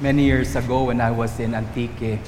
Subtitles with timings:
[0.00, 2.20] many years ago when I was in Antique.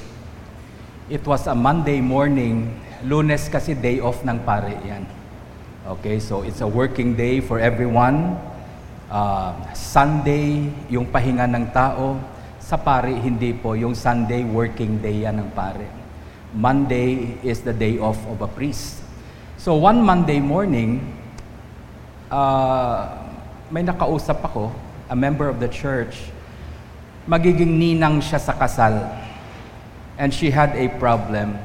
[1.09, 2.81] It was a Monday morning.
[3.05, 5.05] Lunes kasi day off ng pare yan.
[5.85, 8.37] Okay, so it's a working day for everyone.
[9.09, 12.17] Uh, Sunday, yung pahinga ng tao.
[12.57, 13.73] Sa pare, hindi po.
[13.73, 15.85] Yung Sunday, working day yan ng pare.
[16.53, 19.01] Monday is the day off of a priest.
[19.61, 21.05] So one Monday morning,
[22.33, 23.13] uh,
[23.69, 24.73] may nakausap ako,
[25.09, 26.33] a member of the church,
[27.29, 29.05] magiging ninang siya sa kasal.
[30.17, 31.61] And she had a problem.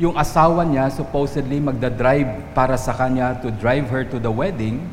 [0.00, 4.88] Yung asawa niya supposedly magda-drive para sa kanya to drive her to the wedding,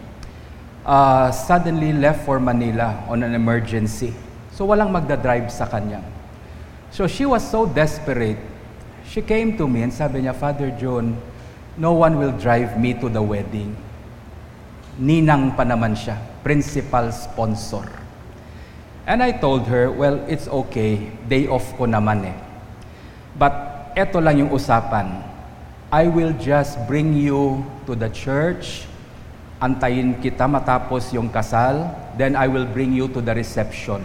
[0.83, 4.11] uh, suddenly left for Manila on an emergency.
[4.51, 6.03] So walang magda-drive sa kanya.
[6.91, 8.37] So she was so desperate.
[9.07, 11.15] She came to me and sabi niya, Father John,
[11.79, 13.71] no one will drive me to the wedding.
[14.99, 18.04] Ninang pa naman siya, principal sponsor.
[19.05, 21.13] And I told her, well, it's okay.
[21.29, 22.37] Day off ko naman eh.
[23.37, 23.53] But
[23.93, 25.21] eto lang yung usapan.
[25.93, 28.89] I will just bring you to the church.
[29.61, 31.93] Antayin kita matapos yung kasal.
[32.17, 34.01] Then I will bring you to the reception.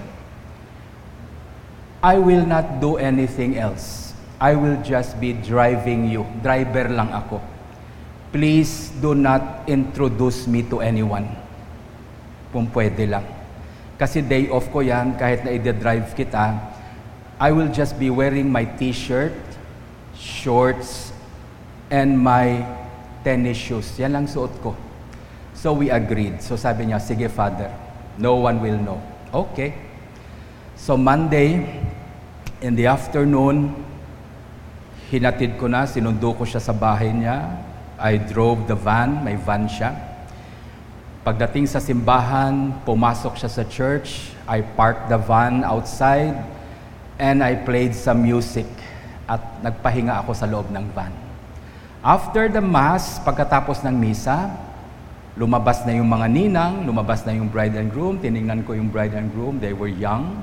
[2.05, 4.13] I will not do anything else.
[4.37, 6.29] I will just be driving you.
[6.45, 7.41] Driver lang ako.
[8.37, 11.25] Please do not introduce me to anyone.
[12.53, 13.40] Kung pwede lang.
[14.01, 16.57] Kasi day off ko yan, kahit na i-drive kita,
[17.37, 19.37] I will just be wearing my t-shirt,
[20.17, 21.13] shorts,
[21.93, 22.65] and my
[23.21, 23.93] tennis shoes.
[24.01, 24.73] Yan lang suot ko.
[25.53, 26.41] So we agreed.
[26.41, 27.69] So sabi niya, sige father,
[28.17, 28.97] no one will know.
[29.37, 29.77] Okay.
[30.81, 31.61] So Monday,
[32.65, 33.77] in the afternoon,
[35.13, 37.53] hinatid ko na, sinundo ko siya sa bahay niya.
[38.01, 40.10] I drove the van, may van siya.
[41.31, 44.35] Pagdating sa simbahan, pumasok siya sa church.
[44.51, 46.35] I parked the van outside
[47.23, 48.67] and I played some music
[49.31, 51.15] at nagpahinga ako sa loob ng van.
[52.03, 54.51] After the mass, pagkatapos ng misa,
[55.39, 58.19] lumabas na yung mga ninang, lumabas na yung bride and groom.
[58.19, 59.63] Tiningnan ko yung bride and groom.
[59.63, 60.35] They were young.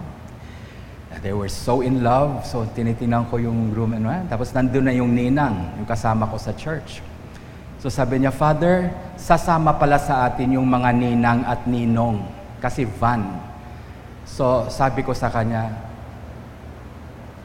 [1.20, 2.48] They were so in love.
[2.48, 4.32] So tinitingnan ko yung groom and man.
[4.32, 7.04] Tapos nandun na yung ninang, yung kasama ko sa church.
[7.78, 8.90] So sabi niya, Father,
[9.22, 12.26] sasama pala sa atin yung mga ninang at ninong
[12.58, 13.38] kasi van.
[14.26, 15.70] So sabi ko sa kanya,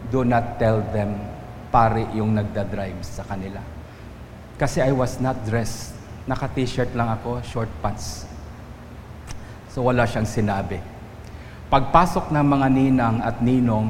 [0.09, 1.21] do not tell them
[1.69, 3.61] pare yung nagda-drive sa kanila.
[4.57, 5.97] Kasi I was not dressed.
[6.29, 8.25] Naka-t-shirt lang ako, short pants.
[9.73, 10.81] So wala siyang sinabi.
[11.73, 13.89] Pagpasok ng mga ninang at ninong,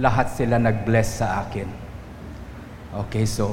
[0.00, 1.68] lahat sila nag-bless sa akin.
[3.04, 3.52] Okay, so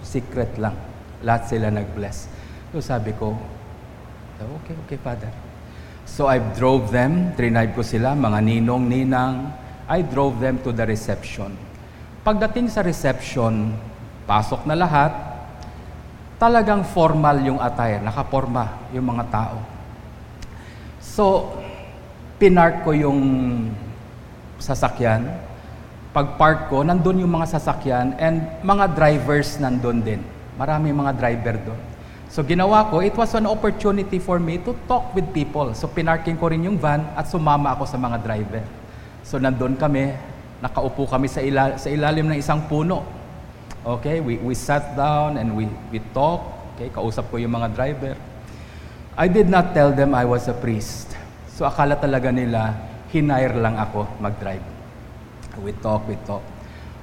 [0.00, 0.89] secret lang.
[1.20, 2.28] Lahat sila nag-bless.
[2.72, 3.36] So sabi ko,
[4.40, 5.28] okay, okay, Father.
[6.08, 9.36] So I drove them, trinayb ko sila, mga ninong, ninang.
[9.90, 11.54] I drove them to the reception.
[12.22, 13.74] Pagdating sa reception,
[14.24, 15.12] pasok na lahat,
[16.40, 19.58] talagang formal yung attire, nakaporma yung mga tao.
[21.02, 21.52] So,
[22.40, 23.20] pinark ko yung
[24.56, 25.28] sasakyan.
[26.16, 30.22] Pag park ko, nandun yung mga sasakyan and mga drivers nandun din.
[30.60, 31.80] Marami mga driver doon.
[32.28, 35.72] So ginawa ko, it was an opportunity for me to talk with people.
[35.72, 38.60] So pinarking ko rin yung van at sumama ako sa mga driver.
[39.24, 40.12] So nandun kami,
[40.60, 43.00] nakaupo kami sa, ila- sa ilalim ng isang puno.
[43.80, 46.44] Okay, we, we sat down and we, we talk.
[46.76, 48.14] Okay, kausap ko yung mga driver.
[49.16, 51.16] I did not tell them I was a priest.
[51.56, 52.76] So akala talaga nila,
[53.08, 54.62] hinire lang ako mag-drive.
[55.64, 56.44] We talk, we talk.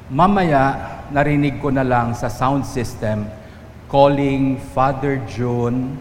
[0.07, 0.71] Mamaya,
[1.11, 3.27] narinig ko na lang sa sound system,
[3.87, 5.95] calling Father John,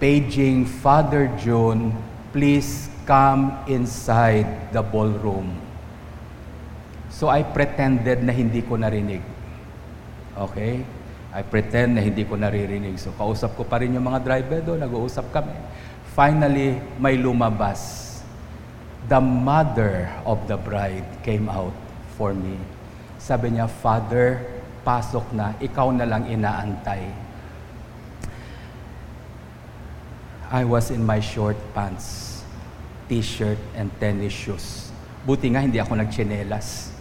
[0.00, 1.96] paging Father John,
[2.32, 5.56] please come inside the ballroom.
[7.08, 9.24] So I pretended na hindi ko narinig.
[10.36, 10.84] Okay?
[11.34, 13.00] I pretend na hindi ko naririnig.
[13.00, 15.56] So kausap ko pa rin yung mga driver doon, nag-uusap kami.
[16.12, 18.02] Finally, may lumabas.
[19.08, 21.74] The mother of the bride came out
[22.16, 22.56] for me.
[23.20, 24.53] Sabi niya, Father,
[24.84, 27.08] pasok na, ikaw na lang inaantay.
[30.52, 32.44] I was in my short pants,
[33.08, 34.92] t-shirt, and tennis shoes.
[35.24, 36.92] Buti nga hindi ako nagchinelas.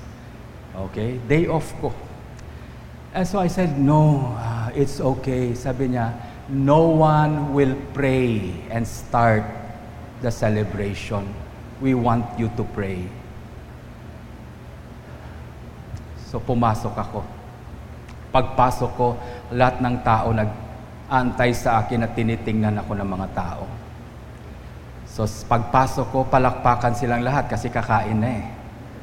[0.74, 1.20] Okay?
[1.28, 1.92] Day off ko.
[3.14, 5.54] And so I said, no, uh, it's okay.
[5.54, 6.18] Sabi niya,
[6.50, 9.46] no one will pray and start
[10.26, 11.30] the celebration.
[11.78, 13.06] We want you to pray.
[16.26, 17.22] So pumasok ako.
[18.34, 19.14] Pagpasok ko,
[19.54, 23.70] lahat ng tao nag-antay sa akin at tinitingnan ako ng mga tao.
[25.06, 28.46] So pagpasok ko, palakpakan silang lahat kasi kakain na eh.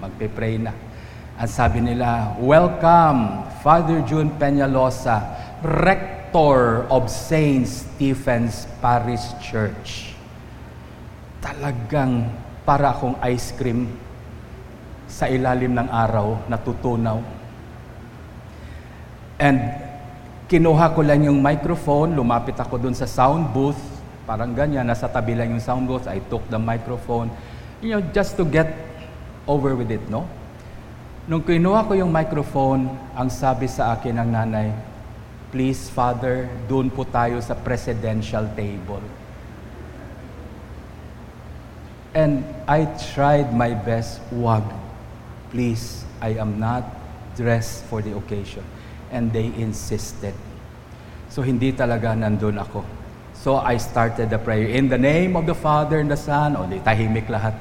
[0.03, 0.75] Magpe-pray na.
[1.39, 5.23] At sabi nila, Welcome, Father June Peñalosa,
[5.63, 7.63] Rector of St.
[7.63, 10.19] Stephen's Parish Church.
[11.39, 12.27] Talagang
[12.67, 13.87] para akong ice cream
[15.07, 17.40] sa ilalim ng araw, natutunaw.
[19.41, 19.57] And
[20.53, 23.81] kinuha ko lang yung microphone, lumapit ako dun sa sound booth,
[24.29, 27.33] parang ganyan, nasa tabi lang yung sound booth, I took the microphone,
[27.81, 28.69] you know, just to get
[29.49, 30.29] over with it, no?
[31.25, 34.69] Nung kinuha ko yung microphone, ang sabi sa akin ng nanay,
[35.51, 39.03] Please, Father, doon po tayo sa presidential table.
[42.15, 44.63] And I tried my best, wag.
[45.51, 46.87] Please, I am not
[47.35, 48.63] dressed for the occasion.
[49.11, 50.35] And they insisted.
[51.31, 52.83] So hindi talaga nandun ako.
[53.41, 54.69] So I started the prayer.
[54.69, 57.57] In the name of the Father and the Son, o di tahimik lahat.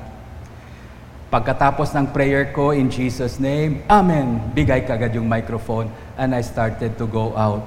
[1.30, 4.50] Pagkatapos ng prayer ko, in Jesus' name, Amen.
[4.52, 5.88] Bigay kagad yung microphone
[6.18, 7.62] and I started to go out.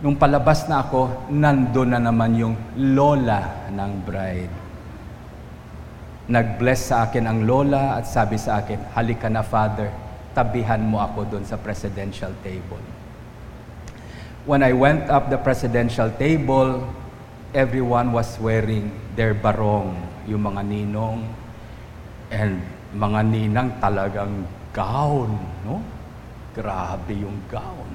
[0.00, 4.54] Nung palabas na ako, nandun na naman yung lola ng bride.
[6.32, 9.92] Nag-bless sa akin ang lola at sabi sa akin, halika na father,
[10.32, 12.97] tabihan mo ako doon sa presidential table.
[14.48, 16.80] When I went up the presidential table,
[17.52, 19.92] everyone was wearing their barong,
[20.24, 21.20] yung mga ninong,
[22.32, 22.64] and
[22.96, 25.36] mga ninang talagang gown,
[25.68, 25.84] no?
[26.56, 27.92] Grabe yung gown.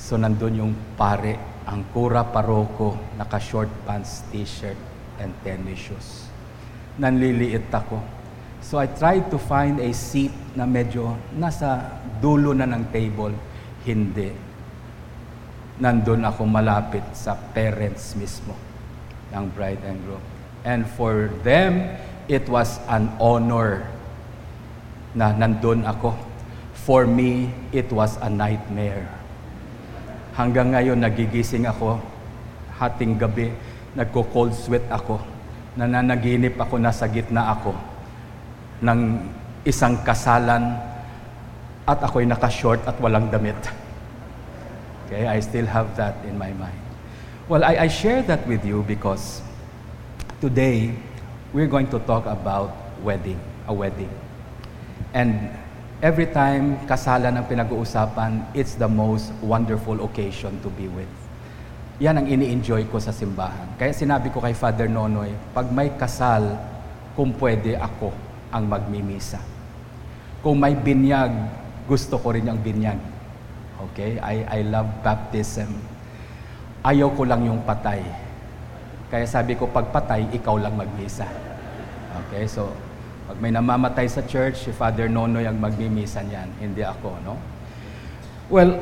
[0.00, 1.36] So nandun yung pare,
[1.68, 4.80] ang kura paroko, naka short pants, t-shirt,
[5.20, 6.24] and tennis shoes.
[6.96, 8.00] Nanliliit ako.
[8.64, 13.36] So I tried to find a seat na medyo nasa dulo na ng table.
[13.84, 14.45] Hindi.
[15.76, 18.56] Nandun ako malapit sa parents mismo
[19.32, 20.24] ng bride and groom.
[20.64, 21.94] And for them,
[22.26, 23.86] it was an honor
[25.12, 26.16] na nandun ako.
[26.86, 29.04] For me, it was a nightmare.
[30.36, 32.00] Hanggang ngayon, nagigising ako,
[32.76, 33.50] hating gabi,
[33.96, 35.18] nagko-cold sweat ako,
[35.76, 37.72] nananaginip ako, nasa gitna ako
[38.84, 39.00] ng
[39.64, 40.76] isang kasalan
[41.88, 43.56] at ako'y naka-short at walang damit.
[45.06, 46.82] Okay, I still have that in my mind.
[47.46, 49.38] Well, I, I share that with you because
[50.42, 50.98] today
[51.54, 52.74] we're going to talk about
[53.06, 53.38] wedding,
[53.70, 54.10] a wedding.
[55.14, 55.54] And
[56.02, 61.06] every time kasalan ang pinag-uusapan, it's the most wonderful occasion to be with.
[62.02, 63.78] Yan ang ini-enjoy ko sa simbahan.
[63.78, 66.50] Kaya sinabi ko kay Father Nonoy, pag may kasal,
[67.14, 68.10] kung pwede ako
[68.50, 69.38] ang magmimisa.
[70.42, 71.30] Kung may binyag,
[71.86, 73.15] gusto ko rin ang binyag.
[73.90, 74.16] Okay?
[74.20, 75.68] I, I love baptism.
[76.86, 78.00] Ayaw ko lang yung patay.
[79.10, 81.26] Kaya sabi ko, pag patay, ikaw lang magmisa.
[82.26, 82.46] Okay?
[82.48, 82.72] So,
[83.26, 87.34] pag may namamatay sa church, si Father Nonoy ang magmimisa niyan, hindi ako, no?
[88.46, 88.78] Well,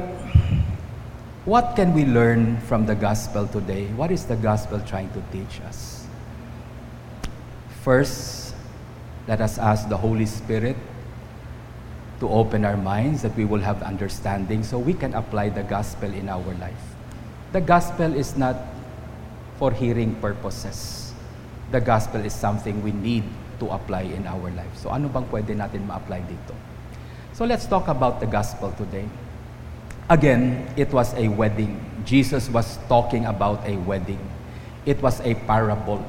[1.48, 3.88] what can we learn from the gospel today?
[3.96, 6.04] What is the gospel trying to teach us?
[7.80, 8.52] First,
[9.24, 10.76] let us ask the Holy Spirit
[12.20, 16.12] to open our minds that we will have understanding so we can apply the gospel
[16.12, 16.84] in our life.
[17.52, 18.56] The gospel is not
[19.58, 21.12] for hearing purposes.
[21.70, 23.24] The gospel is something we need
[23.58, 24.74] to apply in our life.
[24.78, 26.54] So ano bang pwede natin ma-apply dito?
[27.34, 29.06] So let's talk about the gospel today.
[30.06, 31.80] Again, it was a wedding.
[32.04, 34.20] Jesus was talking about a wedding.
[34.84, 36.04] It was a parable.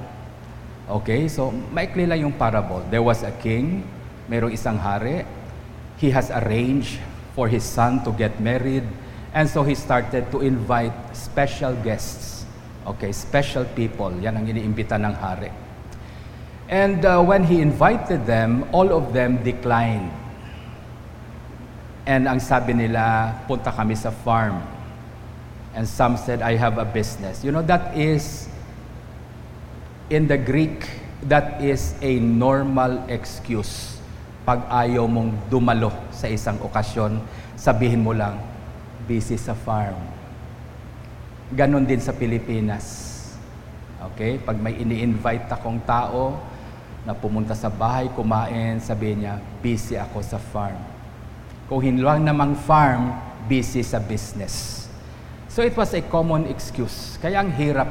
[0.86, 2.84] Okay, so maikli lang yung parable.
[2.92, 3.88] There was a king,
[4.30, 5.26] mayroong isang hari.
[5.98, 7.00] He has arranged
[7.36, 8.84] for his son to get married.
[9.34, 12.46] And so he started to invite special guests.
[12.88, 14.12] Okay, special people.
[14.22, 15.52] Yan ang iniimbita ng hari.
[16.70, 20.12] And uh, when he invited them, all of them declined.
[22.06, 24.62] And ang sabi nila, punta kami sa farm.
[25.76, 27.44] And some said, I have a business.
[27.44, 28.48] You know, that is,
[30.10, 30.88] in the Greek,
[31.24, 33.95] that is a normal excuse.
[34.46, 37.18] Pag ayaw mong dumalo sa isang okasyon,
[37.58, 38.38] sabihin mo lang,
[39.10, 39.98] busy sa farm.
[41.50, 42.86] Ganon din sa Pilipinas.
[44.14, 44.38] Okay?
[44.38, 46.38] Pag may ini-invite akong tao
[47.10, 50.78] na pumunta sa bahay, kumain, sabihin niya, busy ako sa farm.
[51.66, 53.18] Kung hinluang namang farm,
[53.50, 54.86] busy sa business.
[55.50, 57.18] So it was a common excuse.
[57.18, 57.90] Kaya ang hirap.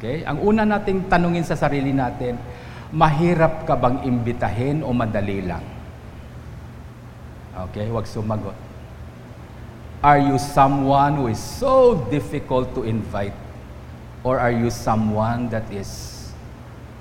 [0.00, 0.24] Okay?
[0.24, 2.40] Ang una nating tanungin sa sarili natin,
[2.88, 5.73] mahirap ka bang imbitahin o madali lang?
[7.54, 8.56] Okay, wag sumagot.
[10.04, 13.32] Are you someone who is so difficult to invite?
[14.24, 16.14] Or are you someone that is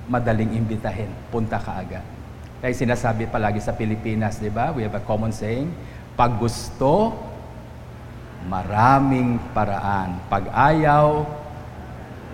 [0.07, 1.11] madaling imbitahin.
[1.31, 2.03] Punta ka agad.
[2.63, 4.71] Kaya sinasabi palagi sa Pilipinas, di ba?
[4.71, 5.67] We have a common saying,
[6.15, 7.11] pag gusto,
[8.47, 10.19] maraming paraan.
[10.31, 11.27] Pag ayaw,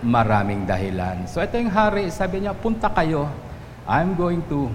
[0.06, 1.26] maraming dahilan.
[1.26, 3.26] So ito yung hari, sabi niya, punta kayo.
[3.90, 4.70] I'm going to,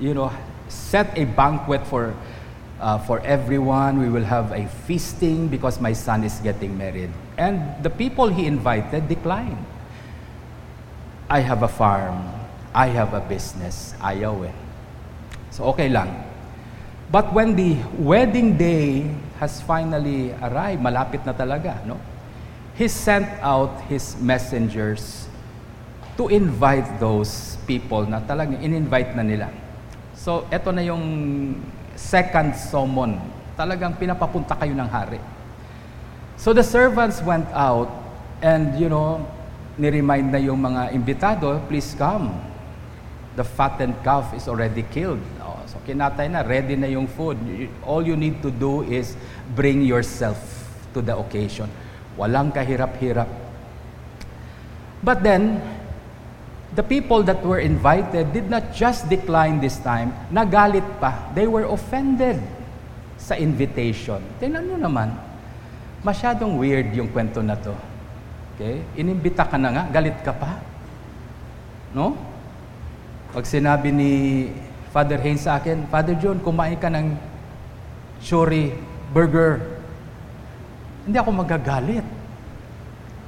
[0.00, 0.32] you know,
[0.72, 2.16] set a banquet for
[2.80, 4.00] uh, for everyone.
[4.00, 7.10] We will have a feasting because my son is getting married.
[7.36, 9.64] And the people he invited declined.
[11.28, 12.24] I have a farm.
[12.74, 13.94] I have a business.
[14.00, 14.56] Ayaw eh.
[15.50, 16.24] So okay lang.
[17.10, 19.08] But when the wedding day
[19.40, 21.96] has finally arrived, malapit na talaga, no?
[22.76, 25.26] He sent out his messengers
[26.18, 29.48] to invite those people na talagang in-invite na nila.
[30.18, 31.02] So, eto na yung
[31.98, 33.18] second summon.
[33.58, 35.18] Talagang pinapapunta kayo ng hari.
[36.38, 37.90] So the servants went out
[38.38, 39.26] and, you know,
[39.74, 42.30] ni-remind na yung mga imbitado, please come.
[43.34, 45.22] The fattened calf is already killed.
[45.42, 47.38] Oh, so kinatay na, ready na yung food.
[47.82, 49.18] All you need to do is
[49.58, 50.38] bring yourself
[50.94, 51.66] to the occasion.
[52.14, 53.26] Walang kahirap-hirap.
[55.02, 55.62] But then,
[56.76, 61.32] the people that were invited did not just decline this time, nagalit pa.
[61.32, 62.40] They were offended
[63.16, 64.20] sa invitation.
[64.36, 65.08] Tingnan nyo naman,
[66.04, 67.72] masyadong weird yung kwento na to.
[68.54, 68.84] Okay?
[69.00, 70.60] Inimbita ka na nga, galit ka pa.
[71.96, 72.14] No?
[73.32, 74.12] Pag sinabi ni
[74.92, 77.16] Father Haynes sa akin, Father John, kumain ka ng
[78.20, 78.76] shori
[79.14, 79.80] burger.
[81.08, 82.06] Hindi ako magagalit.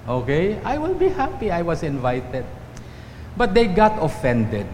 [0.05, 0.61] Okay?
[0.61, 2.45] I will be happy I was invited.
[3.39, 4.67] But they got offended.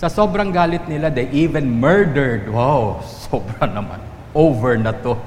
[0.00, 2.48] Sa sobrang galit nila, they even murdered.
[2.48, 4.00] Wow, sobra naman.
[4.32, 5.18] Over na to.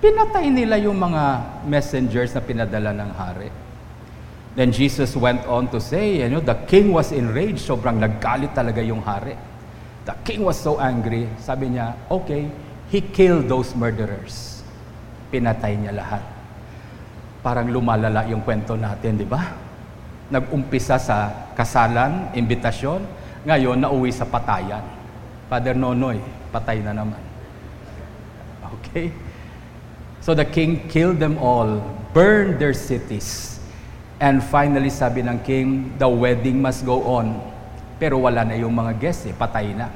[0.00, 3.52] Pinatay nila yung mga messengers na pinadala ng hari.
[4.58, 7.62] Then Jesus went on to say, you know, the king was enraged.
[7.62, 9.38] Sobrang naggalit talaga yung hari.
[10.08, 11.30] The king was so angry.
[11.38, 12.50] Sabi niya, okay,
[12.90, 14.66] he killed those murderers.
[15.30, 16.24] Pinatay niya lahat.
[17.46, 19.69] Parang lumalala yung kwento natin, di ba?
[20.30, 23.02] Nag-umpisa sa kasalan, imbitasyon,
[23.44, 24.82] ngayon nauwi sa patayan.
[25.50, 26.22] Father Nonoy,
[26.54, 27.18] patay na naman.
[28.62, 29.10] Okay?
[30.22, 31.82] So the king killed them all,
[32.14, 33.58] burned their cities.
[34.20, 37.40] And finally, sabi ng king, the wedding must go on.
[37.96, 39.88] Pero wala na yung mga guests eh, patay na.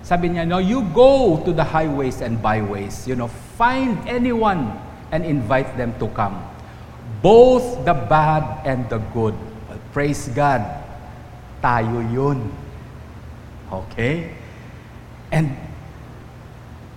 [0.00, 3.28] Sabi niya, no, you go to the highways and byways, you know,
[3.60, 4.72] find anyone
[5.12, 6.40] and invite them to come.
[7.20, 9.34] Both the bad and the good.
[9.96, 10.60] Praise God.
[11.64, 12.52] Tayo yun.
[13.72, 14.28] Okay?
[15.32, 15.56] And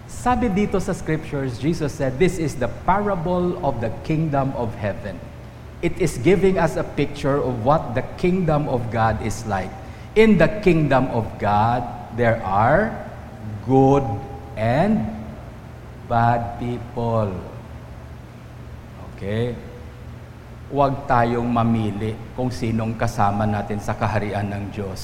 [0.04, 5.16] sabi dito sa scriptures, Jesus said, this is the parable of the kingdom of heaven.
[5.80, 9.72] It is giving us a picture of what the kingdom of God is like.
[10.20, 11.88] In the kingdom of God,
[12.20, 12.92] there are
[13.64, 14.04] good
[14.60, 15.08] and
[16.12, 17.32] bad people.
[19.16, 19.56] Okay?
[20.70, 25.02] Huwag tayong mamili kung sinong kasama natin sa kaharian ng Diyos.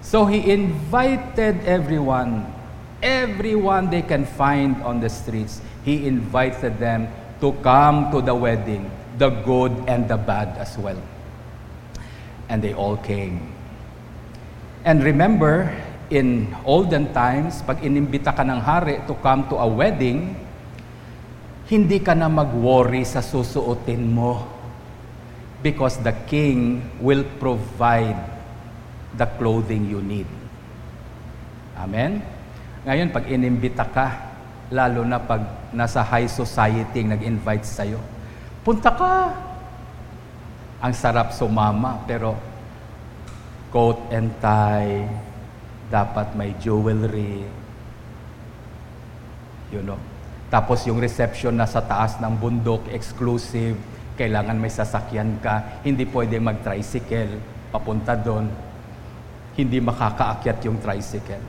[0.00, 2.48] So He invited everyone
[3.02, 5.60] everyone they can find on the streets.
[5.82, 7.10] He invited them
[7.42, 10.96] to come to the wedding, the good and the bad as well.
[12.48, 13.50] And they all came.
[14.86, 15.74] And remember,
[16.10, 20.38] in olden times, pag inimbita ka ng hari to come to a wedding,
[21.72, 24.44] hindi ka na mag-worry sa susuotin mo
[25.64, 28.20] because the king will provide
[29.16, 30.28] the clothing you need.
[31.72, 32.20] Amen?
[32.84, 34.06] Ngayon, pag inimbita ka,
[34.68, 37.96] lalo na pag nasa high society nag-invite sa'yo,
[38.60, 39.32] punta ka.
[40.84, 42.36] Ang sarap sumama, pero
[43.72, 45.08] coat and tie,
[45.88, 47.48] dapat may jewelry,
[49.72, 50.11] you know.
[50.52, 53.72] Tapos yung reception na sa taas ng bundok, exclusive,
[54.20, 57.40] kailangan may sasakyan ka, hindi pwede mag-tricycle,
[57.72, 58.52] papunta doon,
[59.56, 61.40] hindi makakaakyat yung tricycle.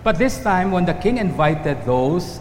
[0.00, 2.40] But this time, when the king invited those,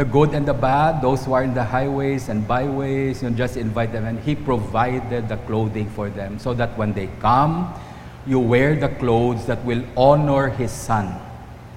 [0.00, 3.36] the good and the bad, those who are in the highways and byways, you know,
[3.36, 7.68] just invite them, and he provided the clothing for them so that when they come,
[8.24, 11.27] you wear the clothes that will honor his son.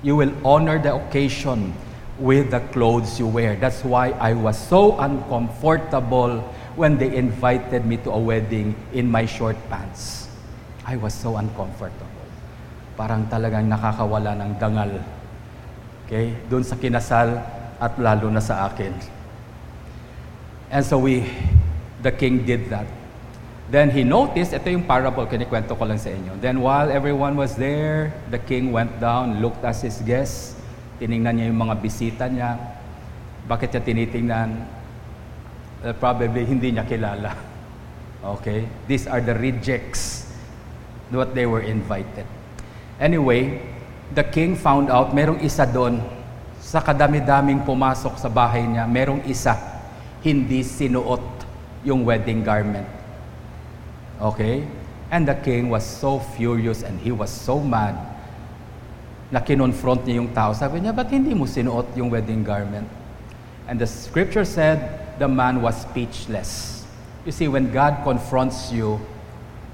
[0.02, 1.74] You will honor the occasion
[2.18, 3.56] with the clothes you wear.
[3.56, 6.42] That's why I was so uncomfortable
[6.76, 10.28] when they invited me to a wedding in my short pants.
[10.86, 12.22] I was so uncomfortable
[13.02, 14.92] parang talagang nakakawala ng dangal.
[16.06, 16.38] Okay?
[16.46, 17.34] Doon sa kinasal
[17.82, 18.94] at lalo na sa akin.
[20.70, 21.26] And so we,
[22.06, 22.86] the king did that.
[23.70, 26.40] Then he noticed, ito yung parable, kinikwento ko lang sa inyo.
[26.42, 30.58] Then while everyone was there, the king went down, looked at his guests,
[30.98, 32.58] tiningnan niya yung mga bisita niya.
[33.48, 34.50] Bakit niya tinitingnan?
[35.82, 37.34] Uh, probably hindi niya kilala.
[38.22, 38.70] Okay?
[38.86, 40.30] These are the rejects,
[41.10, 42.22] what they were invited.
[43.02, 43.66] Anyway,
[44.14, 45.98] the king found out, merong isa doon,
[46.62, 49.58] sa kadami-daming pumasok sa bahay niya, merong isa,
[50.22, 51.26] hindi sinuot
[51.82, 53.01] yung wedding garment.
[54.22, 54.64] Okay?
[55.10, 57.98] And the king was so furious and he was so mad
[59.34, 60.54] na kinonfront niya yung tao.
[60.54, 62.88] Sabi niya, ba't hindi mo sinuot yung wedding garment?
[63.66, 64.80] And the scripture said,
[65.18, 66.84] the man was speechless.
[67.26, 69.00] You see, when God confronts you,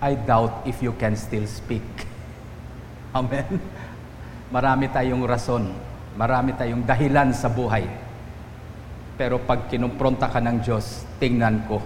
[0.02, 1.86] I doubt if you can still speak.
[3.18, 3.58] Amen?
[4.54, 5.74] Marami tayong rason.
[6.18, 7.86] Marami tayong dahilan sa buhay.
[9.18, 11.82] Pero pag kinumpronta ka ng Diyos, tingnan ko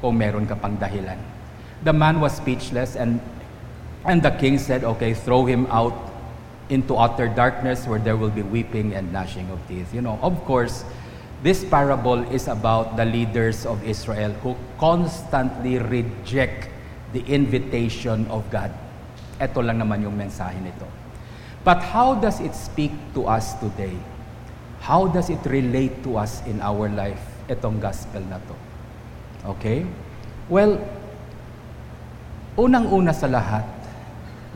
[0.00, 1.35] kung meron ka pang dahilan.
[1.84, 3.20] The man was speechless, and,
[4.04, 5.94] and the king said, Okay, throw him out
[6.68, 9.94] into utter darkness where there will be weeping and gnashing of teeth.
[9.94, 10.84] You know, of course,
[11.42, 16.68] this parable is about the leaders of Israel who constantly reject
[17.12, 18.72] the invitation of God.
[19.38, 20.88] Ito lang naman yung mensahe nito.
[21.62, 23.94] But how does it speak to us today?
[24.80, 28.56] How does it relate to us in our life, itong gospel na to?
[29.58, 29.82] Okay?
[30.48, 30.78] Well,
[32.56, 33.68] Unang-una sa lahat,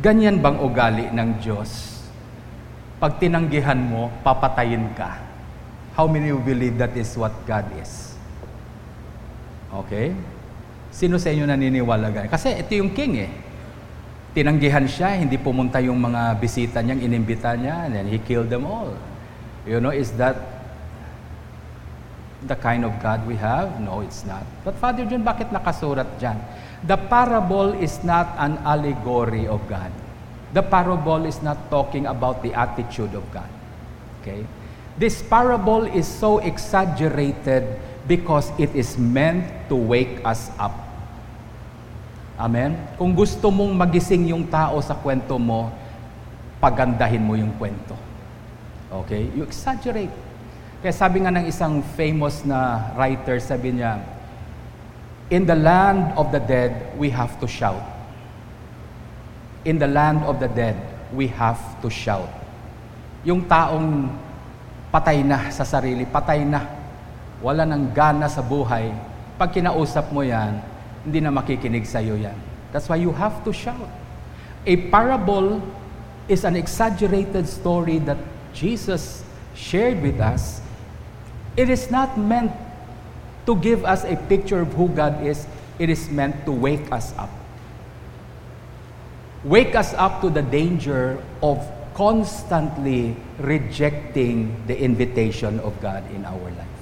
[0.01, 2.01] ganyan bang ugali ng Diyos?
[2.97, 5.21] Pag tinanggihan mo, papatayin ka.
[5.93, 8.17] How many you believe that is what God is?
[9.69, 10.17] Okay?
[10.89, 12.33] Sino sa inyo naniniwala ganyan?
[12.33, 13.31] Kasi ito yung king eh.
[14.33, 18.65] Tinanggihan siya, hindi pumunta yung mga bisita niyang inimbita niya, and then he killed them
[18.65, 18.97] all.
[19.69, 20.41] You know, is that
[22.49, 23.77] the kind of God we have?
[23.83, 24.47] No, it's not.
[24.65, 26.41] But Father John, bakit nakasurat dyan?
[26.87, 29.93] The parable is not an allegory of God.
[30.57, 33.49] The parable is not talking about the attitude of God.
[34.21, 34.43] Okay?
[34.97, 37.65] This parable is so exaggerated
[38.09, 40.73] because it is meant to wake us up.
[42.41, 42.77] Amen?
[42.97, 45.69] Kung gusto mong magising yung tao sa kwento mo,
[46.61, 47.93] pagandahin mo yung kwento.
[49.05, 49.29] Okay?
[49.37, 50.13] You exaggerate.
[50.81, 54.01] Kaya sabi nga ng isang famous na writer, sabi niya,
[55.31, 57.79] In the land of the dead, we have to shout.
[59.63, 60.75] In the land of the dead,
[61.15, 62.27] we have to shout.
[63.23, 64.11] Yung taong
[64.91, 66.67] patay na sa sarili, patay na,
[67.39, 68.91] wala nang gana sa buhay,
[69.39, 70.59] pag kinausap mo yan,
[71.07, 72.35] hindi na makikinig sa iyo yan.
[72.75, 73.89] That's why you have to shout.
[74.67, 75.63] A parable
[76.27, 78.19] is an exaggerated story that
[78.51, 79.23] Jesus
[79.55, 80.59] shared with us.
[81.55, 82.51] It is not meant
[83.51, 85.43] to give us a picture of who God is,
[85.83, 87.31] it is meant to wake us up.
[89.43, 91.59] Wake us up to the danger of
[91.95, 96.79] constantly rejecting the invitation of God in our life.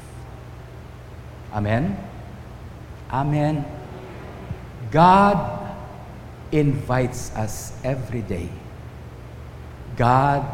[1.56, 1.96] Amen?
[3.08, 3.64] Amen.
[4.90, 5.40] God
[6.52, 8.50] invites us every day.
[9.96, 10.44] God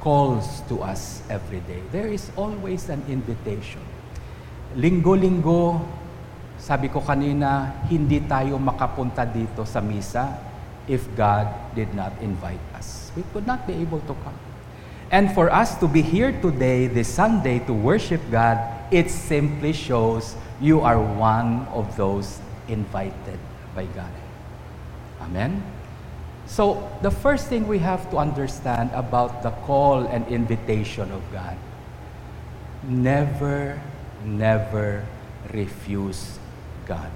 [0.00, 1.82] calls to us every day.
[1.92, 3.82] There is always an invitation.
[4.74, 5.78] Linggo-linggo,
[6.58, 10.34] sabi ko kanina, hindi tayo makapunta dito sa misa
[10.90, 11.46] if God
[11.78, 13.14] did not invite us.
[13.14, 14.36] We could not be able to come.
[15.14, 18.58] And for us to be here today, this Sunday, to worship God,
[18.90, 23.38] it simply shows you are one of those invited
[23.74, 24.10] by God.
[25.22, 25.62] Amen?
[26.46, 31.56] So, the first thing we have to understand about the call and invitation of God
[32.84, 33.80] never
[34.24, 35.04] never
[35.52, 36.40] refuse
[36.88, 37.12] God.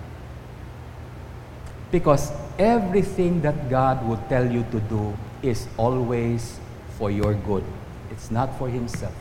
[1.89, 6.61] Because everything that God would tell you to do is always
[7.01, 7.65] for your good.
[8.13, 9.17] It's not for Himself.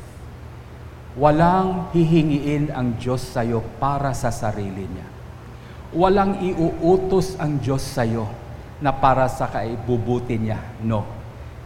[1.18, 5.08] Walang hihingiin ang Diyos sa'yo para sa sarili niya.
[5.96, 8.28] Walang iuutos ang Diyos sa'yo
[8.84, 10.62] na para sa kaibubuti niya.
[10.84, 11.08] No.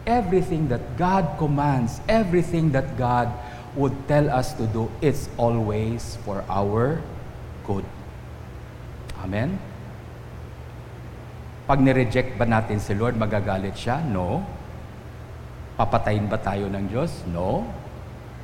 [0.08, 3.28] Everything that God commands, everything that God
[3.76, 7.00] would tell us to do, it's always for our
[7.64, 7.88] good.
[9.24, 9.56] Amen?
[11.70, 14.04] Pag nireject ba natin si Lord, magagalit siya?
[14.04, 14.44] No.
[15.80, 17.24] Papatayin ba tayo ng Diyos?
[17.32, 17.64] No.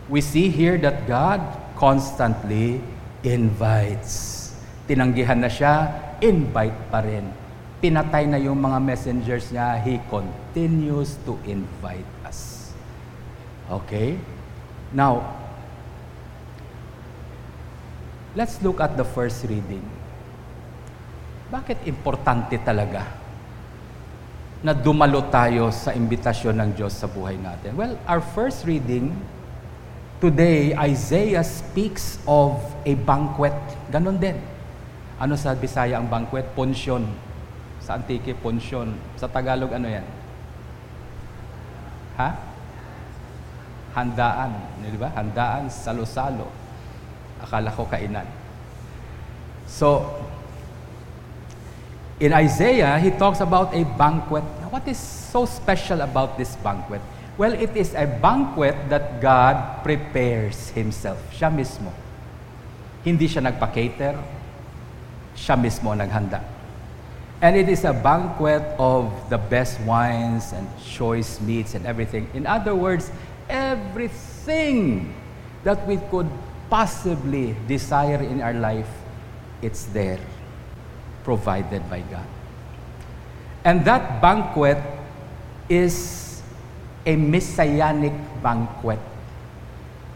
[0.07, 1.43] We see here that God
[1.75, 2.79] constantly
[3.27, 4.47] invites.
[4.87, 5.91] Tinanggihan na siya,
[6.23, 7.27] invite pa rin.
[7.83, 12.71] Pinatay na yung mga messengers niya, He continues to invite us.
[13.67, 14.15] Okay?
[14.95, 15.35] Now,
[18.35, 19.83] let's look at the first reading.
[21.51, 23.03] Bakit importante talaga
[24.63, 27.75] na dumalo tayo sa imbitasyon ng Diyos sa buhay natin?
[27.75, 29.15] Well, our first reading
[30.23, 33.55] today, Isaiah speaks of a banquet.
[33.91, 34.39] Ganon din.
[35.19, 36.47] Ano sa Bisaya ang banquet?
[36.55, 37.07] Ponsyon.
[37.83, 38.95] Sa Antique, ponsyon.
[39.19, 40.05] Sa Tagalog, ano yan?
[42.17, 42.29] Ha?
[43.97, 44.53] Handaan.
[44.85, 45.09] Di ba?
[45.17, 46.45] Handaan, salo-salo.
[47.41, 48.29] Akala ko kainan.
[49.65, 50.05] So,
[52.21, 54.45] in Isaiah, he talks about a banquet.
[54.61, 57.01] Now, what is so special about this banquet?
[57.37, 61.21] Well, it is a banquet that God prepares Himself.
[61.33, 61.93] Siya mismo.
[63.05, 64.17] Hindi siya nagpa-cater.
[65.37, 66.41] Siya mismo naghanda.
[67.37, 72.25] And it is a banquet of the best wines and choice meats and everything.
[72.33, 73.13] In other words,
[73.49, 75.13] everything
[75.63, 76.29] that we could
[76.69, 78.89] possibly desire in our life,
[79.61, 80.19] it's there,
[81.23, 82.27] provided by God.
[83.63, 84.77] And that banquet
[85.67, 86.41] is
[87.05, 88.99] a messianic banquet.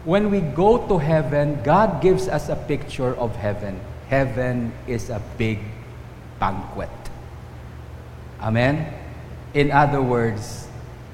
[0.03, 3.79] When we go to heaven, God gives us a picture of heaven.
[4.07, 5.59] Heaven is a big
[6.39, 6.89] banquet.
[8.41, 8.93] Amen?
[9.53, 10.67] In other words,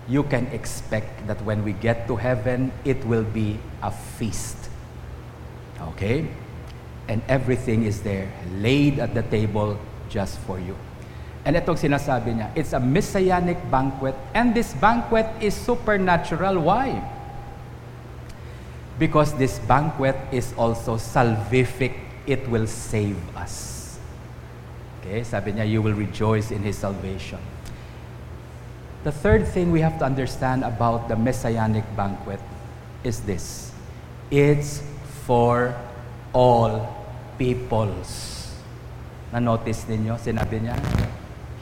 [0.08, 4.58] you can expect that when we get to heaven, it will be a feast.
[5.94, 6.28] Okay?
[7.08, 10.76] And everything is there, laid at the table just for you.
[11.48, 14.16] And itong sinasabi niya, it's a messianic banquet.
[14.36, 16.60] And this banquet is supernatural.
[16.60, 17.00] Why?
[19.00, 21.96] Because this banquet is also salvific.
[22.28, 23.96] It will save us.
[25.00, 27.40] Okay, sabi niya, you will rejoice in His salvation.
[29.04, 32.40] The third thing we have to understand about the messianic banquet
[33.04, 33.72] is this.
[34.32, 34.84] It's
[35.26, 35.76] for
[36.34, 36.88] all
[37.38, 38.52] peoples.
[39.32, 40.76] Na-notice ninyo, sinabi niya,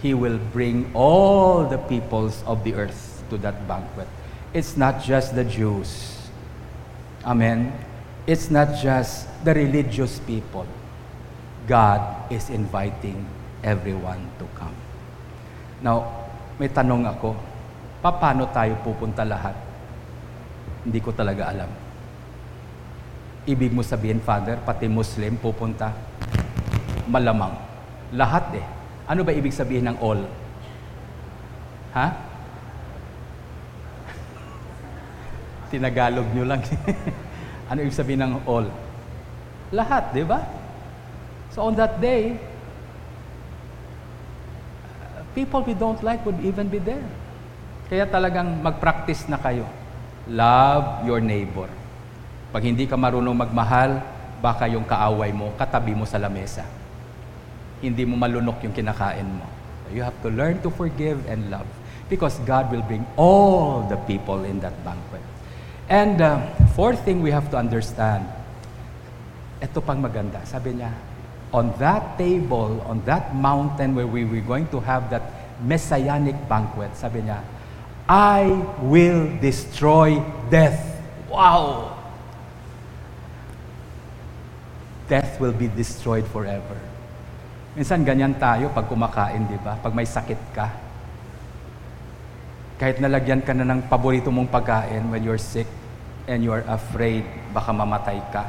[0.02, 4.08] He will bring all the peoples of the earth to that banquet.
[4.54, 6.30] It's not just the Jews.
[7.26, 7.74] Amen.
[8.26, 10.66] It's not just the religious people.
[11.68, 13.26] God is inviting
[13.66, 14.78] everyone to come.
[15.82, 16.25] Now,
[16.56, 17.36] may tanong ako,
[18.00, 19.52] paano tayo pupunta lahat?
[20.88, 21.68] Hindi ko talaga alam.
[23.46, 25.92] Ibig mo sabihin, Father, pati Muslim pupunta?
[27.10, 27.54] Malamang.
[28.16, 28.64] Lahat eh.
[29.06, 30.26] Ano ba ibig sabihin ng all?
[31.94, 32.08] Ha?
[35.74, 36.62] Tinagalog nyo lang.
[37.70, 38.66] ano ibig sabihin ng all?
[39.74, 40.42] Lahat, di ba?
[41.54, 42.38] So on that day,
[45.36, 47.04] people we don't like would even be there.
[47.92, 49.68] Kaya talagang mag-practice na kayo.
[50.26, 51.70] Love your neighbor.
[52.50, 54.02] Pag hindi ka marunong magmahal,
[54.40, 56.64] baka yung kaaway mo, katabi mo sa lamesa.
[57.84, 59.46] Hindi mo malunok yung kinakain mo.
[59.94, 61.68] You have to learn to forgive and love
[62.10, 65.22] because God will bring all the people in that banquet.
[65.86, 66.42] And uh,
[66.74, 68.26] fourth thing we have to understand,
[69.62, 70.42] ito pang maganda.
[70.50, 70.90] Sabi niya,
[71.54, 75.24] on that table, on that mountain where we were going to have that
[75.62, 77.40] messianic banquet, sabi niya,
[78.06, 78.54] I
[78.86, 80.22] will destroy
[80.54, 80.78] death.
[81.26, 81.98] Wow!
[85.10, 86.78] Death will be destroyed forever.
[87.76, 89.78] Minsan ganyan tayo pag kumakain, di ba?
[89.78, 90.68] Pag may sakit ka.
[92.76, 95.68] Kahit nalagyan ka na ng paborito mong pagkain when you're sick
[96.28, 97.24] and you're afraid
[97.56, 98.44] baka mamatay ka,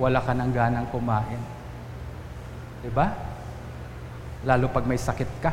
[0.00, 1.59] wala ka nang ganang kumain.
[2.80, 3.12] Diba?
[4.48, 5.52] Lalo pag may sakit ka.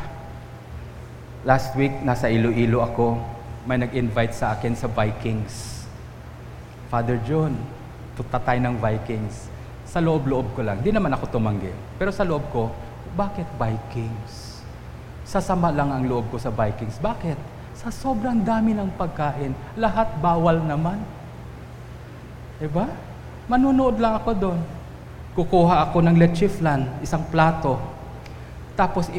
[1.44, 3.20] Last week, nasa Iloilo ako,
[3.68, 5.84] may nag-invite sa akin sa Vikings.
[6.88, 7.52] Father John,
[8.16, 9.52] tuta tayo ng Vikings.
[9.84, 10.80] Sa loob-loob ko lang.
[10.80, 11.72] Di naman ako tumanggi.
[12.00, 12.72] Pero sa loob ko,
[13.12, 14.64] bakit Vikings?
[15.28, 16.96] Sasama lang ang loob ko sa Vikings.
[16.96, 17.36] Bakit?
[17.76, 20.96] Sa sobrang dami ng pagkain, lahat bawal naman.
[22.56, 22.88] Diba?
[23.52, 24.77] Manunood lang ako doon
[25.36, 27.76] kukuha ako ng leche flan, isang plato.
[28.78, 29.10] Tapos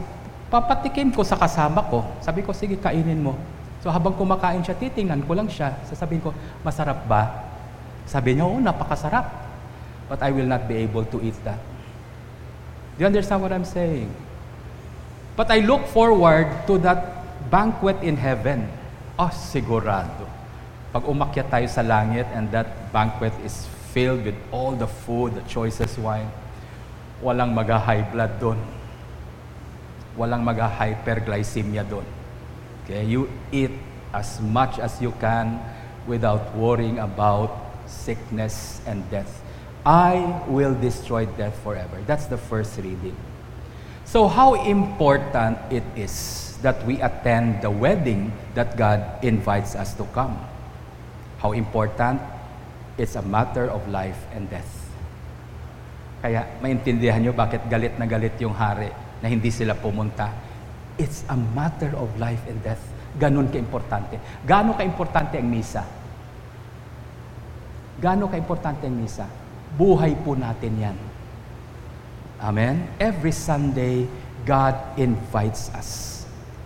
[0.50, 2.06] papatikim ko sa kasama ko.
[2.24, 3.38] Sabi ko, sige, kainin mo.
[3.80, 5.78] So habang kumakain siya, titingnan ko lang siya.
[5.88, 7.48] Sasabihin ko, masarap ba?
[8.04, 9.30] Sabi niya, oo, napakasarap.
[10.10, 11.62] But I will not be able to eat that.
[12.98, 14.12] Do you understand what I'm saying?
[15.40, 18.68] But I look forward to that banquet in heaven.
[19.16, 20.28] Oh, sigurado.
[20.92, 23.70] Pag umakyat tayo sa langit and that banquet is
[24.00, 26.32] filled with all the food, the choicest wine.
[27.20, 28.56] Walang maga-high blood doon.
[30.16, 32.08] Walang maga-hyperglycemia doon.
[32.88, 33.76] Okay, you eat
[34.16, 35.60] as much as you can
[36.08, 37.52] without worrying about
[37.92, 39.44] sickness and death.
[39.84, 42.00] I will destroy death forever.
[42.08, 43.20] That's the first reading.
[44.08, 50.08] So, how important it is that we attend the wedding that God invites us to
[50.16, 50.40] come.
[51.44, 52.39] How important?
[53.00, 54.68] It's a matter of life and death.
[56.20, 58.92] Kaya maintindihan nyo bakit galit na galit yung hari
[59.24, 60.36] na hindi sila pumunta.
[61.00, 62.84] It's a matter of life and death.
[63.16, 64.20] Ganon ka-importante.
[64.44, 65.88] Gaano ka-importante ang misa?
[68.04, 69.24] Gaano ka-importante ang misa?
[69.80, 70.98] Buhay po natin yan.
[72.44, 72.84] Amen?
[73.00, 74.12] Every Sunday,
[74.44, 76.24] God invites us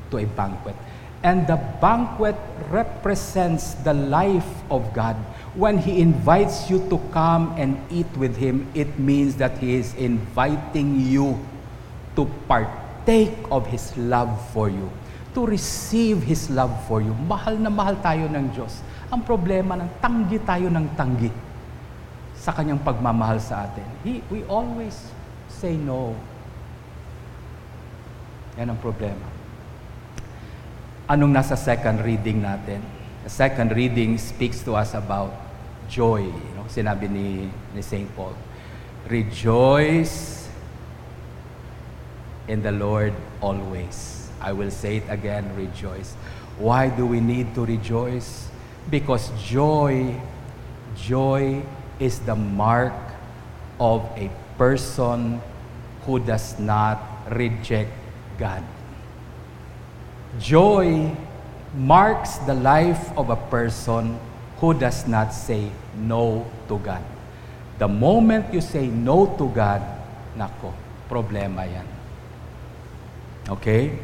[0.09, 0.77] to a banquet.
[1.23, 2.35] And the banquet
[2.67, 5.15] represents the life of God.
[5.55, 9.95] When He invites you to come and eat with Him, it means that He is
[9.95, 11.39] inviting you
[12.19, 14.91] to partake of His love for you,
[15.31, 17.15] to receive His love for you.
[17.15, 18.83] Mahal na mahal tayo ng Diyos.
[19.07, 21.31] Ang problema ng tanggi tayo ng tanggi
[22.35, 23.87] sa Kanyang pagmamahal sa atin.
[24.03, 24.99] He, we always
[25.47, 26.19] say no.
[28.59, 29.32] Yan ang problema.
[31.03, 32.79] Anong nasa second reading natin?
[33.27, 35.35] The second reading speaks to us about
[35.91, 36.23] joy.
[36.23, 38.07] You know, sinabi ni, ni St.
[38.15, 38.31] Paul,
[39.11, 40.47] Rejoice
[42.47, 43.11] in the Lord
[43.43, 44.31] always.
[44.39, 46.15] I will say it again, rejoice.
[46.55, 48.47] Why do we need to rejoice?
[48.87, 50.15] Because joy,
[50.95, 51.63] joy
[51.99, 52.95] is the mark
[53.79, 55.41] of a person
[56.07, 56.99] who does not
[57.31, 57.91] reject
[58.39, 58.63] God.
[60.39, 61.13] Joy
[61.77, 64.17] marks the life of a person
[64.57, 67.03] who does not say no to God.
[67.77, 69.81] The moment you say no to God,
[70.37, 70.73] nako,
[71.09, 71.85] problema yan.
[73.49, 73.97] Okay?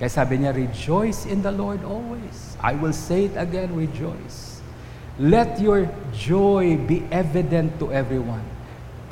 [0.00, 2.56] Kaya sabi niya, rejoice in the Lord always.
[2.58, 4.58] I will say it again, rejoice.
[5.20, 8.42] Let your joy be evident to everyone.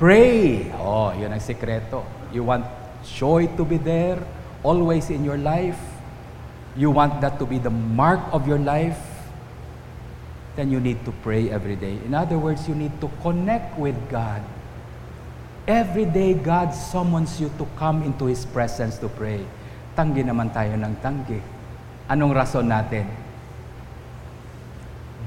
[0.01, 0.73] Pray.
[0.81, 2.03] Oh, yun ang sekreto.
[2.33, 2.65] You want
[3.05, 4.19] joy to be there
[4.65, 5.79] always in your life.
[6.81, 8.97] You want that to be the mark of your life.
[10.57, 12.01] Then you need to pray every day.
[12.09, 14.41] In other words, you need to connect with God.
[15.69, 19.45] Every day, God summons you to come into His presence to pray.
[19.93, 21.37] Tanggi naman tayo ng tanggi.
[22.09, 23.05] Anong rason natin?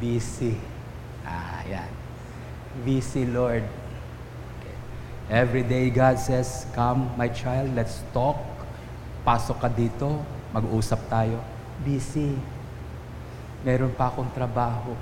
[0.02, 0.58] Busy.
[1.22, 1.92] Ah, yan.
[2.82, 3.62] Busy, Lord.
[5.30, 8.42] Every day, God says, Come, my child, let's talk.
[9.22, 10.18] Pasok ka dito,
[10.54, 11.42] mag-usap tayo.
[11.82, 12.38] Busy.
[13.66, 14.94] Meron pa akong trabaho.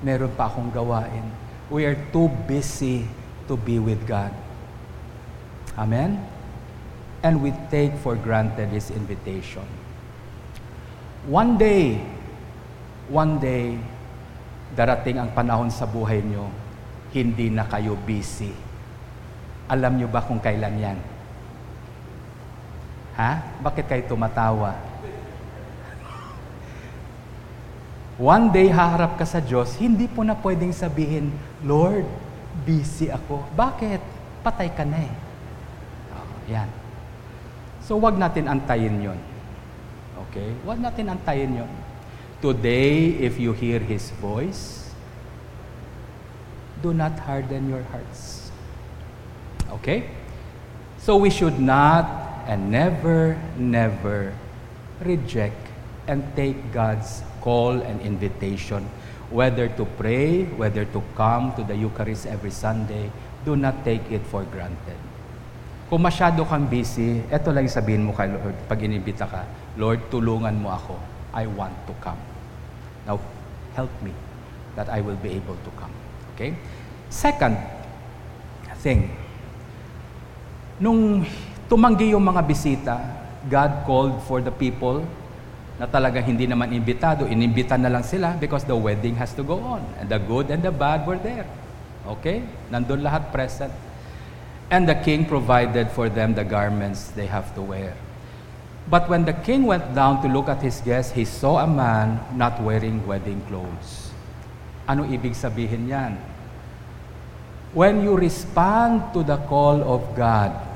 [0.00, 1.28] Meron pa akong gawain.
[1.68, 3.04] We are too busy
[3.46, 4.32] to be with God.
[5.76, 6.18] Amen?
[7.20, 9.68] And we take for granted His invitation.
[11.28, 12.00] One day,
[13.12, 13.76] one day,
[14.72, 16.48] darating ang panahon sa buhay nyo,
[17.12, 18.54] hindi na kayo busy.
[19.68, 20.98] Alam nyo ba kung kailan yan?
[23.20, 23.60] Ha?
[23.60, 24.80] Bakit kayo tumatawa?
[28.16, 31.32] One day, haharap ka sa Diyos, hindi po na pwedeng sabihin,
[31.64, 32.04] Lord,
[32.64, 33.44] busy ako.
[33.52, 34.00] Bakit?
[34.40, 35.14] Patay ka na eh.
[36.16, 36.68] Oh, yan.
[37.84, 39.20] So, wag natin antayin yon.
[40.28, 40.52] Okay?
[40.68, 41.72] Wag natin antayin yon.
[42.44, 44.92] Today, if you hear His voice,
[46.84, 48.52] do not harden your hearts.
[49.80, 50.08] Okay?
[51.00, 54.32] So, we should not and never, never
[55.00, 55.58] reject
[56.06, 58.84] and take God's call and invitation,
[59.32, 63.10] whether to pray, whether to come to the Eucharist every Sunday,
[63.44, 64.98] do not take it for granted.
[65.90, 69.42] Kung masyado kang busy, eto lang sabihin mo kay Lord pag inibita ka,
[69.74, 70.94] Lord, tulungan mo ako.
[71.34, 72.18] I want to come.
[73.06, 73.18] Now,
[73.74, 74.14] help me
[74.78, 75.90] that I will be able to come.
[76.34, 76.54] Okay?
[77.10, 77.58] Second
[78.82, 79.10] thing,
[80.78, 81.26] nung
[81.70, 82.98] tumanggi yung mga bisita,
[83.46, 85.06] God called for the people
[85.78, 89.62] na talagang hindi naman imbitado, inimbita na lang sila because the wedding has to go
[89.62, 89.80] on.
[90.02, 91.46] And the good and the bad were there.
[92.18, 92.42] Okay?
[92.74, 93.70] Nandun lahat present.
[94.68, 97.94] And the king provided for them the garments they have to wear.
[98.90, 102.18] But when the king went down to look at his guests, he saw a man
[102.34, 104.10] not wearing wedding clothes.
[104.90, 106.18] Ano ibig sabihin yan?
[107.70, 110.69] When you respond to the call of God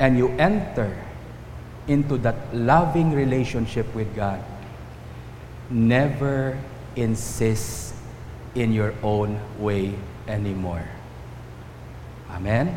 [0.00, 0.88] and you enter
[1.84, 4.40] into that loving relationship with God,
[5.68, 6.56] never
[6.96, 7.92] insist
[8.56, 9.92] in your own way
[10.24, 10.88] anymore.
[12.32, 12.72] Amen?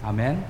[0.00, 0.40] Amen?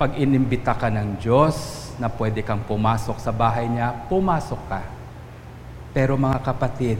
[0.00, 4.82] Pag inimbita ka ng Diyos na pwede kang pumasok sa bahay niya, pumasok ka.
[5.92, 6.96] Pero mga kapatid,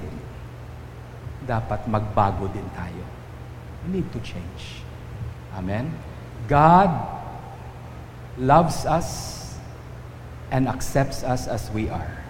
[1.48, 3.02] dapat magbago din tayo.
[3.86, 4.84] We need to change.
[5.56, 5.88] Amen?
[6.44, 7.19] God
[8.38, 9.38] loves us
[10.50, 12.20] and accepts us as we are.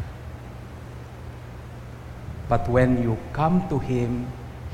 [2.49, 4.27] But when you come to Him,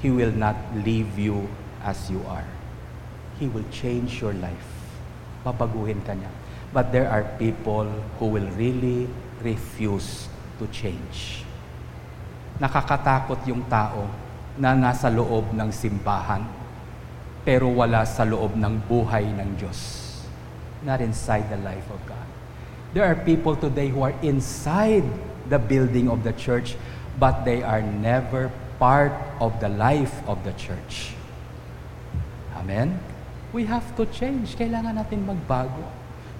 [0.02, 1.48] He will not leave you
[1.84, 2.46] as you are.
[3.38, 4.70] He will change your life.
[5.44, 6.32] Babaguhin ka niya.
[6.72, 7.86] But there are people
[8.18, 9.08] who will really
[9.40, 11.44] refuse to change.
[12.56, 14.08] Nakakatakot yung tao
[14.56, 16.40] na nasa loob ng simbahan
[17.46, 20.05] pero wala sa loob ng buhay ng Diyos.
[20.84, 22.26] Not inside the life of God.
[22.92, 25.04] There are people today who are inside
[25.48, 26.76] the building of the church
[27.18, 31.16] but they are never part of the life of the church.
[32.56, 33.00] Amen?
[33.52, 34.56] We have to change.
[34.56, 35.84] Kailangan natin magbago.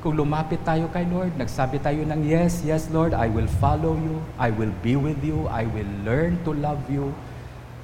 [0.05, 4.21] Kung lumapit tayo kay Lord, nagsabi tayo ng yes, yes Lord, I will follow you,
[4.37, 7.17] I will be with you, I will learn to love you,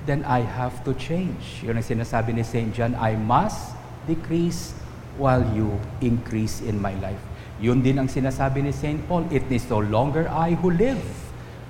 [0.05, 1.65] then I have to change.
[1.65, 2.71] Yun ang sinasabi ni St.
[2.77, 4.77] John, I must decrease
[5.23, 5.71] while you
[6.03, 7.23] increase in my life.
[7.63, 8.99] Yun din ang sinasabi ni St.
[9.07, 10.99] Paul, it is no longer I who live,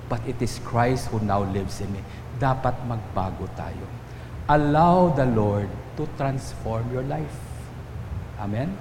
[0.09, 2.01] but it is Christ who now lives in me.
[2.41, 3.85] Dapat magbago tayo.
[4.49, 5.69] Allow the Lord
[6.01, 7.37] to transform your life.
[8.41, 8.73] Amen?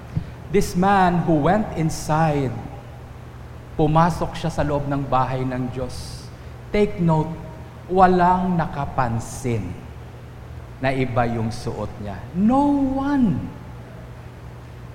[0.49, 2.53] This man who went inside,
[3.77, 6.25] pumasok siya sa loob ng bahay ng Diyos.
[6.73, 7.29] Take note,
[7.93, 9.69] walang nakapansin
[10.81, 12.17] na iba yung suot niya.
[12.33, 13.61] No one.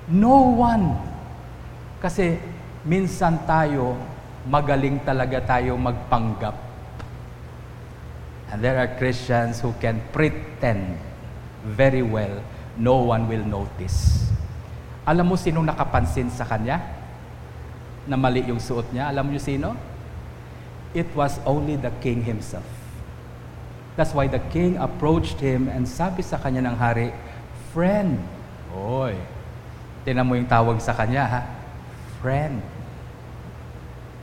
[0.07, 0.95] No one.
[1.99, 2.39] Kasi
[2.87, 3.99] minsan tayo,
[4.47, 6.55] magaling talaga tayo magpanggap.
[8.47, 10.95] And there are Christians who can pretend
[11.67, 12.39] very well,
[12.79, 14.31] no one will notice.
[15.03, 16.79] Alam mo sinong nakapansin sa kanya?
[18.07, 19.11] Na mali yung suot niya?
[19.11, 19.75] Alam mo sino?
[20.95, 22.63] It was only the king himself.
[23.99, 27.11] That's why the king approached him and sabi sa kanya ng hari,
[27.75, 28.15] Friend,
[28.71, 29.19] oy,
[30.07, 31.41] tinan mo yung tawag sa kanya ha,
[32.23, 32.63] friend.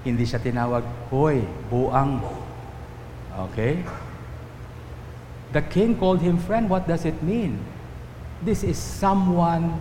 [0.01, 0.81] Hindi siya tinawag,
[1.13, 2.25] hoy, buang.
[3.53, 3.85] Okay?
[5.53, 6.73] The king called him friend.
[6.73, 7.61] What does it mean?
[8.41, 9.77] This is someone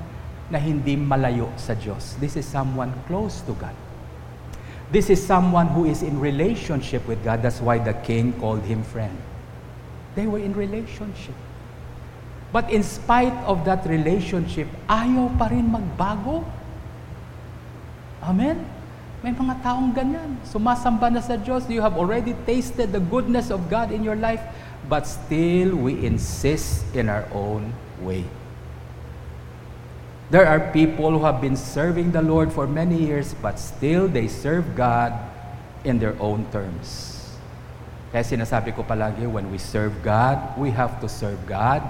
[0.51, 2.19] na hindi malayo sa Diyos.
[2.19, 3.75] This is someone close to God.
[4.91, 7.39] This is someone who is in relationship with God.
[7.39, 9.15] That's why the king called him friend.
[10.19, 11.35] They were in relationship.
[12.53, 16.45] But in spite of that relationship, ayaw pa rin magbago.
[18.21, 18.61] Amen?
[19.25, 20.37] May mga taong ganyan.
[20.45, 21.65] Sumasamba na sa Diyos.
[21.65, 24.45] You have already tasted the goodness of God in your life,
[24.85, 27.73] but still we insist in our own
[28.05, 28.21] way.
[30.29, 34.29] There are people who have been serving the Lord for many years, but still they
[34.29, 35.17] serve God
[35.81, 37.17] in their own terms.
[38.13, 41.81] Kaya sinasabi ko palagi, when we serve God, we have to serve God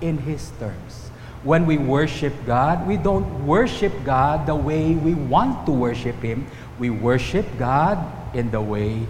[0.00, 1.10] in His terms.
[1.42, 6.46] When we worship God, we don't worship God the way we want to worship Him.
[6.78, 7.98] We worship God
[8.34, 9.06] in the way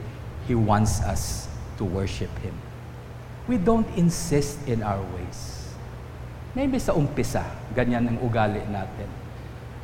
[0.48, 2.56] He wants us to worship Him.
[3.46, 5.68] We don't insist in our ways.
[6.56, 9.08] Maybe sa umpisa, ganyan ang ugali natin.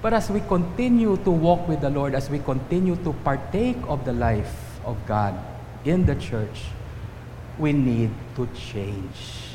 [0.00, 4.04] But as we continue to walk with the Lord, as we continue to partake of
[4.04, 5.34] the life of God
[5.84, 6.70] in the church,
[7.58, 9.47] we need to change.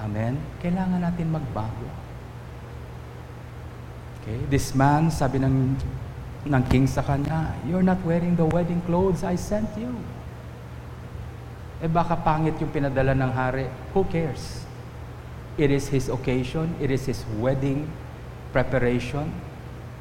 [0.00, 0.36] Amen?
[0.60, 1.88] Kailangan natin magbago.
[4.20, 4.42] Okay?
[4.50, 5.78] This man, sabi ng,
[6.44, 9.94] ng king sa kanya, You're not wearing the wedding clothes I sent you.
[11.78, 13.68] Eh baka pangit yung pinadala ng hari.
[13.92, 14.64] Who cares?
[15.56, 16.72] It is his occasion.
[16.80, 17.88] It is his wedding
[18.52, 19.28] preparation.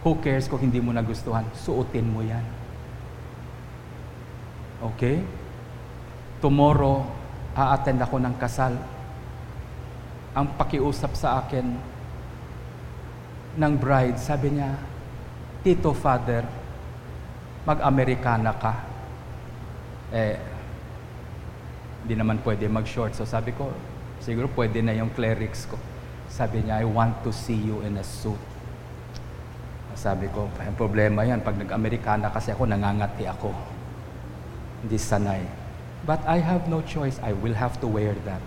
[0.04, 1.48] Who cares kung hindi mo nagustuhan?
[1.56, 2.44] Suotin mo yan.
[4.94, 5.24] Okay?
[6.40, 7.04] Tomorrow,
[7.56, 8.76] a-attend ako ng kasal.
[10.36, 11.66] Ang pakiusap sa akin
[13.56, 14.76] ng bride, sabi niya,
[15.64, 16.44] Tito Father,
[17.64, 18.74] mag-Amerikana ka.
[20.12, 20.38] Eh,
[22.04, 23.16] hindi naman pwede mag-short.
[23.18, 23.72] So sabi ko,
[24.26, 25.78] Siguro pwede na yung clerics ko.
[26.26, 28.40] Sabi niya, I want to see you in a suit.
[29.96, 31.46] Sabi ko, problema yan.
[31.46, 33.54] Pag nag-Amerikana kasi ako, nangangati ako.
[34.82, 35.46] Hindi sanay.
[36.10, 37.22] But I have no choice.
[37.22, 38.42] I will have to wear that.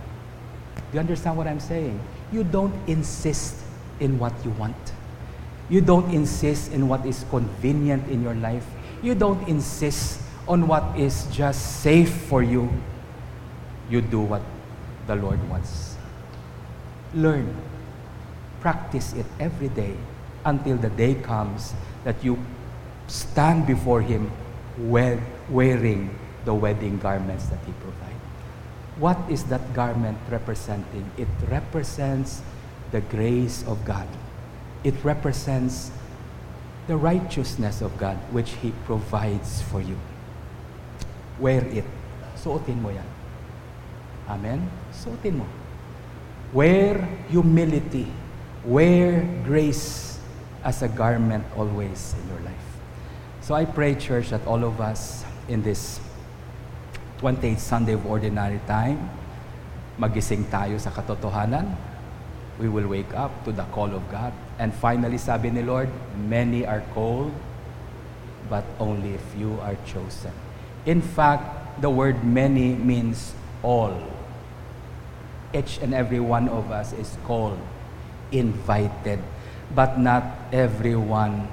[0.90, 2.00] Do you understand what I'm saying?
[2.32, 3.56] You don't insist
[4.00, 4.76] in what you want.
[5.68, 8.64] You don't insist in what is convenient in your life.
[9.02, 12.72] You don't insist on what is just safe for you.
[13.90, 14.42] You do what
[15.06, 15.96] the Lord wants.
[17.14, 17.54] Learn.
[18.60, 19.94] Practice it every day
[20.44, 21.74] until the day comes
[22.04, 22.38] that you
[23.06, 24.30] stand before Him
[24.78, 26.10] wearing
[26.44, 28.07] the wedding garments that He provides.
[28.98, 31.10] What is that garment representing?
[31.16, 32.42] It represents
[32.90, 34.08] the grace of God.
[34.82, 35.90] It represents
[36.88, 39.96] the righteousness of God which He provides for you.
[41.38, 41.84] Wear it.
[42.34, 43.06] Suotin mo yan.
[44.26, 44.66] Amen?
[44.90, 45.46] Suotin mo.
[46.52, 46.98] Wear
[47.30, 48.10] humility.
[48.64, 50.18] Wear grace
[50.64, 52.68] as a garment always in your life.
[53.40, 56.00] So I pray, church, that all of us in this
[57.18, 59.10] 28th Sunday of Ordinary Time,
[59.98, 61.66] magising tayo sa katotohanan.
[62.62, 64.30] We will wake up to the call of God.
[64.58, 67.34] And finally, sabi ni Lord, many are called,
[68.46, 70.34] but only a few are chosen.
[70.86, 73.34] In fact, the word many means
[73.66, 73.94] all.
[75.50, 77.58] Each and every one of us is called,
[78.30, 79.18] invited,
[79.74, 80.22] but not
[80.54, 81.50] everyone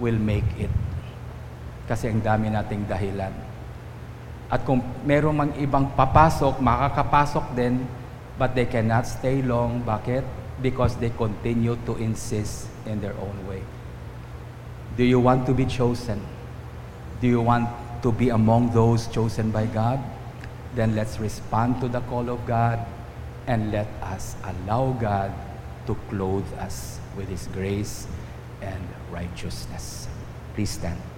[0.00, 0.72] will make it.
[1.84, 3.45] Kasi ang dami nating dahilan.
[4.46, 7.82] At kung meron mang ibang papasok, makakapasok din,
[8.38, 9.82] but they cannot stay long.
[9.82, 10.22] Bakit?
[10.62, 13.60] Because they continue to insist in their own way.
[14.96, 16.22] Do you want to be chosen?
[17.20, 17.68] Do you want
[18.00, 20.00] to be among those chosen by God?
[20.78, 22.80] Then let's respond to the call of God
[23.46, 25.32] and let us allow God
[25.86, 28.06] to clothe us with His grace
[28.62, 30.08] and righteousness.
[30.54, 31.15] Please stand.